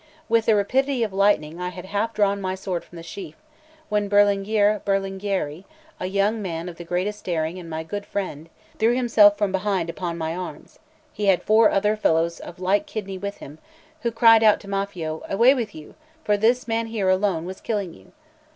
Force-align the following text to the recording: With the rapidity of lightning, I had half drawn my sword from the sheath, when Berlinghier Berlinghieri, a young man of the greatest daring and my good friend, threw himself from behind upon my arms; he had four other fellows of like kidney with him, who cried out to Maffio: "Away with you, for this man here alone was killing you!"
With 0.27 0.47
the 0.47 0.55
rapidity 0.55 1.03
of 1.03 1.13
lightning, 1.13 1.61
I 1.61 1.69
had 1.69 1.85
half 1.85 2.11
drawn 2.15 2.41
my 2.41 2.55
sword 2.55 2.83
from 2.83 2.95
the 2.95 3.03
sheath, 3.03 3.35
when 3.87 4.09
Berlinghier 4.09 4.81
Berlinghieri, 4.83 5.63
a 5.99 6.07
young 6.07 6.41
man 6.41 6.67
of 6.67 6.77
the 6.77 6.83
greatest 6.83 7.23
daring 7.23 7.59
and 7.59 7.69
my 7.69 7.83
good 7.83 8.07
friend, 8.07 8.49
threw 8.79 8.95
himself 8.95 9.37
from 9.37 9.51
behind 9.51 9.91
upon 9.91 10.17
my 10.17 10.35
arms; 10.35 10.79
he 11.13 11.27
had 11.27 11.43
four 11.43 11.69
other 11.69 11.95
fellows 11.95 12.39
of 12.39 12.59
like 12.59 12.87
kidney 12.87 13.19
with 13.19 13.37
him, 13.37 13.59
who 14.01 14.09
cried 14.11 14.41
out 14.41 14.59
to 14.61 14.67
Maffio: 14.67 15.21
"Away 15.29 15.53
with 15.53 15.75
you, 15.75 15.93
for 16.23 16.35
this 16.35 16.67
man 16.67 16.87
here 16.87 17.07
alone 17.11 17.45
was 17.45 17.61
killing 17.61 17.93
you!" 17.93 18.11